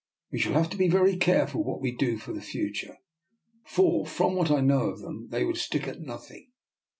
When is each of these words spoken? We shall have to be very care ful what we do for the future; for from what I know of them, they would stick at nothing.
We 0.31 0.39
shall 0.39 0.53
have 0.53 0.71
to 0.71 0.77
be 0.77 0.87
very 0.87 1.15
care 1.15 1.45
ful 1.45 1.63
what 1.63 1.79
we 1.79 1.95
do 1.95 2.17
for 2.17 2.33
the 2.33 2.41
future; 2.41 2.97
for 3.67 4.03
from 4.07 4.33
what 4.33 4.49
I 4.49 4.59
know 4.59 4.87
of 4.89 5.01
them, 5.01 5.27
they 5.29 5.43
would 5.45 5.57
stick 5.57 5.87
at 5.87 6.01
nothing. 6.01 6.49